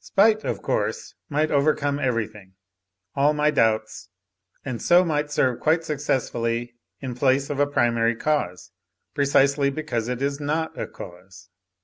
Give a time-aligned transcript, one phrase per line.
[0.00, 2.54] Spite, of course, might overcome everything,
[3.14, 4.08] all my doubts,
[4.64, 8.72] arid so might serve quite successfully in place of a primary cause,
[9.14, 11.50] precisely because it is not a cause.